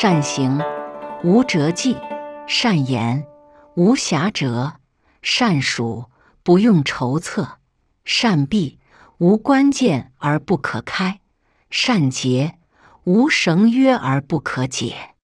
[0.00, 0.60] 善行，
[1.24, 1.96] 无辙迹；
[2.46, 3.26] 善言，
[3.74, 4.76] 无瑕谪；
[5.22, 6.04] 善数，
[6.44, 7.58] 不用筹策；
[8.04, 8.78] 善闭，
[9.18, 11.18] 无关键而不可开；
[11.68, 12.60] 善结，
[13.06, 15.16] 无绳约而不可解。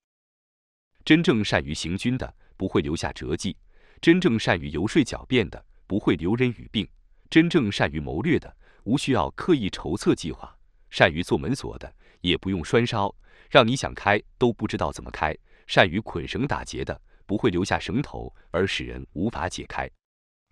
[1.05, 3.55] 真正善于行军的，不会留下辙迹；
[4.01, 6.85] 真正善于游说狡辩的，不会留人语病；
[7.31, 10.49] 真正善于谋略的，无需要刻意筹策计划；
[10.91, 13.15] 善于做门锁的，也不用拴梢，
[13.51, 15.35] 让你想开都不知道怎么开；
[15.67, 19.91] 善于捆绳打结的，不会留下绳头而使人无法解开。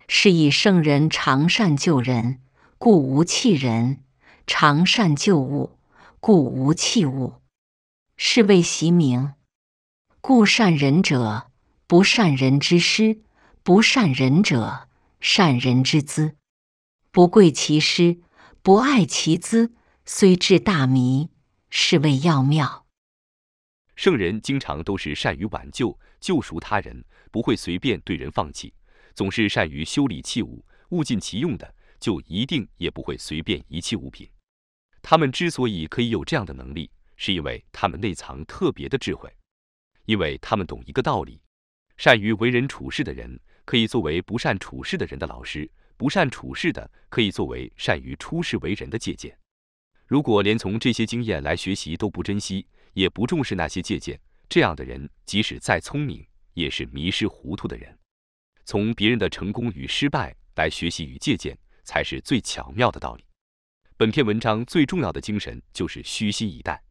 [0.07, 2.41] 是以圣人常善救人，
[2.77, 3.99] 故无弃人；
[4.45, 5.77] 常善救物，
[6.19, 7.35] 故无弃物。
[8.17, 9.33] 是谓习名。
[10.21, 11.51] 故善人者，
[11.87, 13.21] 不善人之师；
[13.63, 14.87] 不善人者，
[15.19, 16.35] 善人之资。
[17.11, 18.21] 不贵其师，
[18.61, 19.73] 不爱其资，
[20.05, 21.29] 虽智大迷，
[21.69, 22.82] 是谓要妙。
[23.95, 28.73] 圣人经常都是善于挽救、救赎他人，不会随便对人放弃，
[29.13, 34.29] 总是善于修理器物，物尽其用的，就一定也不会随便遗弃物品。
[35.01, 39.31] 他们之所以可以有这样的能力，是因为他们内藏特别的智慧。
[40.05, 41.39] 因为他们懂一个道理：
[41.97, 49.37] 善于为人处事的人，可以作为不善处事的人的老师；不善处事的，可以作为善于出世为人的借鉴。
[50.05, 57.97] 如果连从这些经验来学习都不珍惜，也不重视那些借鉴，这样的人即使再聪明，也是迷失糊涂的人。
[58.65, 63.25] 从别人的成功与失败来学习与借鉴，才是最巧妙的道理。
[63.97, 66.81] 本篇文章最重要的精神就是虚心以待，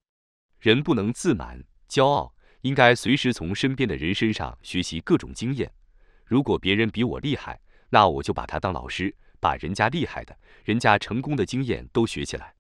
[0.61, 2.33] 人不能自满、骄傲。
[2.63, 5.69] 应该随时从身边的人身上学习各种经验。
[6.25, 12.55] 如果别人比我厉害，那我就把他当老师，把人家厉害的、人家成功的经验都学起来。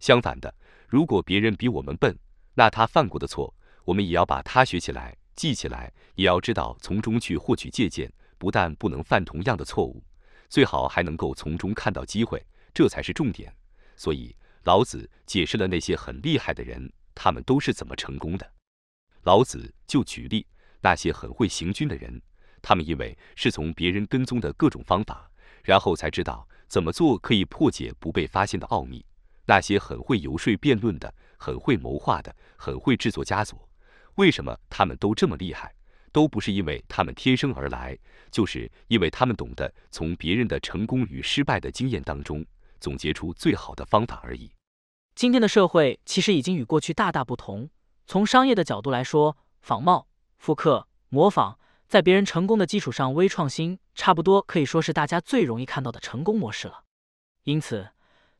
[0.00, 0.54] 相反的，
[0.88, 2.18] 如果别人比我们笨，
[2.54, 3.54] 那他犯过的错，
[3.84, 8.12] 我们也要把他学起来、记起来，也要知道从中去获取借鉴。
[8.36, 10.02] 不但不能犯同样的错误，
[10.50, 12.44] 最好还能够从中看到机会，
[12.74, 13.50] 这才是重点。
[13.96, 18.52] 所以，老子解释了那些很厉害的人，他们都是怎么成功的。
[19.22, 20.46] 老子就举例
[20.82, 22.20] 那些很会行军的人，
[22.60, 25.30] 他们因为是从别人跟踪的各种方法，
[25.62, 29.02] 然后才知道怎么做可以破解不被发现的奥秘。
[29.46, 33.68] 那些很会游说辩论的、很会谋划的、很会制作枷锁，
[34.14, 35.74] 为什么他们都这么厉害？
[36.12, 37.98] 都不是因为他们天生而来，
[38.30, 42.46] 就是因为他们懂得从别人的成功与失败的经验当中
[42.78, 44.52] 总结出最好的方法而已。
[45.16, 47.68] 今天的社会其实已经与过去大大不同。
[48.06, 50.06] 从商业的角度来说，仿冒、
[50.38, 51.58] 复刻、模仿，
[51.88, 56.84] 在别人成功的基础上微创新，差不多可以说是大家最容易看到的成功模式了。
[57.42, 57.88] 因此，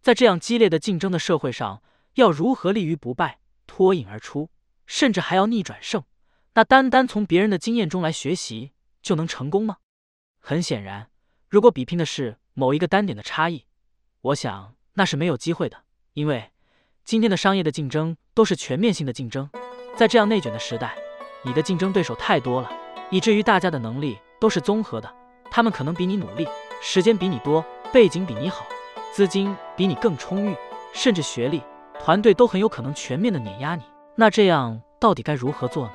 [0.01, 1.83] 在这样激烈的竞争的社会上，
[2.15, 4.51] 要如何立于不败、脱颖而出，
[4.87, 6.03] 甚至还要逆转胜，
[6.55, 9.79] 那单单从别人的经验中来学习就能成功吗？
[10.41, 11.11] 很显然，
[11.49, 13.67] 如果比拼的是某一个单点的差异，
[14.21, 16.51] 我想那是没有机会的，因为。
[17.07, 19.51] 今天的商业的竞争都是全面性的竞争，
[19.95, 20.97] 在这样内卷的时代，
[21.43, 22.73] 你的竞争对手太多了，
[23.11, 25.15] 以至于大家的能力都是综合的，
[25.51, 26.49] 他们可能比你努力，
[26.81, 28.65] 时间比你多，背景比你好，
[29.13, 30.57] 资金比你更充裕，
[30.95, 31.63] 甚至学历、
[32.05, 33.83] 团队都很有可能全面的碾压你。
[34.15, 35.93] 那这样到底该如何做呢？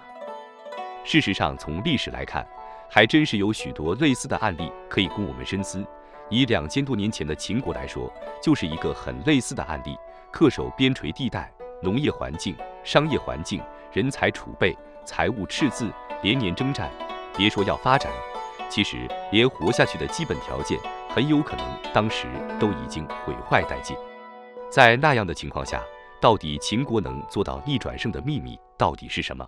[1.04, 2.44] 事实上，从历史来看，
[2.90, 5.86] 还真是有许多类似的案例可以供我们深思。
[6.28, 8.12] 以两千多年前的秦国来说，
[8.42, 9.96] 就是一个很类似的案例。
[10.34, 13.62] 恪守边陲地带，农业环境、商业环境、
[13.94, 14.76] 人才储备、
[15.06, 15.92] 财务赤字，
[16.24, 16.90] 连年征战。
[17.38, 18.12] 别说要发展，
[18.68, 22.26] 其实连活下去的基本条件，很有可能当时
[22.60, 23.96] 都已经毁坏殆尽。
[24.72, 25.84] 在那样的情况下，
[26.22, 29.46] 到底秦国能做到逆转胜的秘密到底是什么？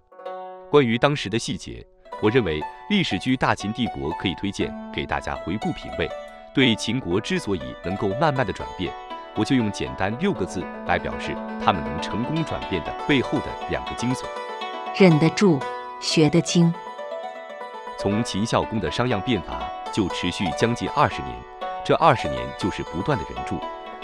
[0.69, 1.85] 关于当时的细节，
[2.21, 6.09] 我认为历史剧《大秦帝国》可以推荐给大家回顾品味。
[6.53, 8.93] 对秦国之所以能够慢慢的转变。
[9.35, 11.33] 我就用简单六个字来表示
[11.63, 14.25] 他们能成功转变的背后的两个精髓：
[14.97, 15.59] 忍得住，
[15.99, 16.73] 学得精。
[17.97, 21.33] 从秦孝公的商鞅变法就持续将近二十年，
[21.85, 23.57] 这二十年就是不断的忍住，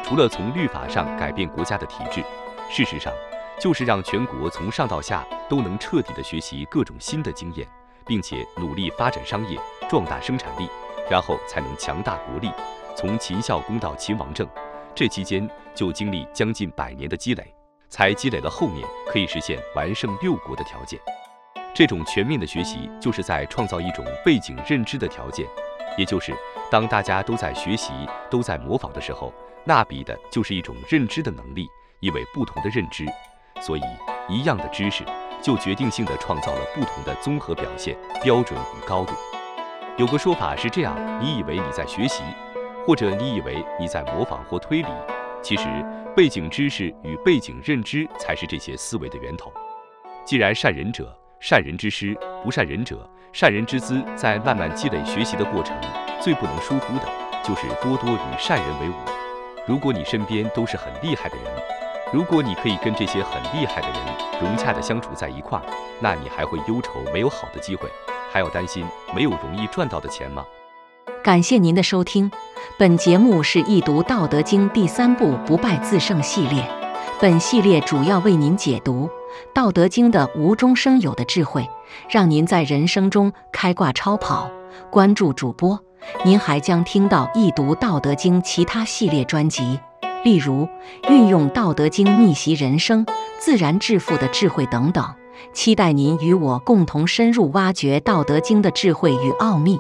[0.04, 2.24] 除了从律法上改变国家的体制，
[2.70, 3.14] 事实上
[3.60, 7.68] 就是让全国从上到下都能彻底的学习各种新的经验，
[8.06, 9.60] 并且努力发展商业，
[9.90, 10.70] 壮大生产力，
[11.10, 12.52] 然后才能强大国力。
[12.96, 14.48] 从秦孝公到秦王政。
[14.96, 17.54] 这期间就经历将近百年的积累，
[17.88, 21.00] 才积累了后面可以实现完胜六国的条件。
[21.72, 25.46] 这种全面的学习，就是在创造一种背景认知的条件，
[26.00, 26.36] 也就是
[26.72, 27.92] 当大家都在学习、
[28.28, 29.32] 都在模仿的时候，
[29.64, 31.70] 那比的就是一种认知的能力。
[32.00, 33.06] 因为不同的认知，
[33.62, 33.82] 所以
[34.28, 35.04] 一样的知识，
[35.42, 39.14] 就决定性地创造了不同的综合表现标准与高度。
[39.98, 42.22] 有个说法是这样：你以为你在学习，
[42.86, 44.88] 或者你以为你在模仿或推理，
[45.42, 45.66] 其实
[46.16, 49.52] 背景知识与背景认知才是这些思维的源头。
[50.24, 55.76] 既然善人者善人之师，不善人者善人之资，在慢慢积累学习的过程，
[56.22, 57.06] 最不能疏忽的
[57.44, 58.94] 就是多多与善人为伍。
[59.66, 61.46] 如果你身边都是很厉害的人，
[62.14, 63.98] 如果你可以跟这些很厉害的人
[64.42, 65.66] 融洽地相处在一块儿，
[66.00, 67.90] 那你还会忧愁没有好的机会，
[68.32, 70.46] 还要担心没有容易赚到的钱吗？
[71.22, 72.32] 感谢您的收听，
[72.78, 76.64] 本节目是易读《道德经》第三部“不败自胜”系列。
[77.20, 79.08] 本系列主要为您解读
[79.54, 81.70] 《道德经》的无中生有的智慧，
[82.10, 84.50] 让您在人生中开挂超跑。
[84.90, 85.78] 关注主播，
[86.24, 89.78] 您还将听到易读《道德经》其他系列专辑。
[90.28, 90.68] 例如，
[91.10, 93.06] 运用《道德经》逆袭人生、
[93.40, 95.16] 自然致富的智慧等等，
[95.54, 99.80] 期待您与我共同深入挖掘《道德经》的智慧与奥秘。